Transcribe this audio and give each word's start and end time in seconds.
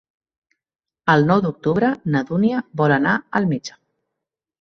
El 1.15 1.25
nou 1.31 1.43
d'octubre 1.45 1.91
na 2.15 2.21
Dúnia 2.29 2.63
vol 2.81 2.95
anar 2.97 3.13
al 3.41 3.47
metge. 3.53 3.77